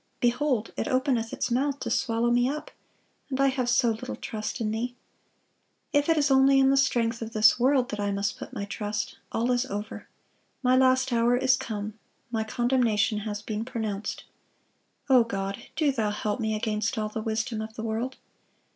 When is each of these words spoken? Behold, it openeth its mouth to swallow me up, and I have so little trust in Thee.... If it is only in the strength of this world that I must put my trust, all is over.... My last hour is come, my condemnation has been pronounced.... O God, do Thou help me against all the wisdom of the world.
Behold, 0.19 0.73
it 0.77 0.87
openeth 0.87 1.31
its 1.31 1.51
mouth 1.51 1.79
to 1.81 1.91
swallow 1.91 2.31
me 2.31 2.49
up, 2.49 2.71
and 3.29 3.39
I 3.39 3.49
have 3.49 3.69
so 3.69 3.91
little 3.91 4.15
trust 4.15 4.59
in 4.59 4.71
Thee.... 4.71 4.95
If 5.93 6.09
it 6.09 6.17
is 6.17 6.31
only 6.31 6.57
in 6.59 6.71
the 6.71 6.75
strength 6.75 7.21
of 7.21 7.33
this 7.33 7.59
world 7.59 7.89
that 7.89 7.99
I 7.99 8.11
must 8.11 8.39
put 8.39 8.51
my 8.51 8.65
trust, 8.65 9.19
all 9.31 9.51
is 9.51 9.63
over.... 9.67 10.07
My 10.63 10.75
last 10.75 11.13
hour 11.13 11.37
is 11.37 11.55
come, 11.55 11.99
my 12.31 12.43
condemnation 12.43 13.19
has 13.19 13.43
been 13.43 13.63
pronounced.... 13.63 14.23
O 15.07 15.23
God, 15.23 15.65
do 15.75 15.91
Thou 15.91 16.09
help 16.09 16.39
me 16.39 16.55
against 16.55 16.97
all 16.97 17.09
the 17.09 17.21
wisdom 17.21 17.61
of 17.61 17.75
the 17.75 17.83
world. 17.83 18.17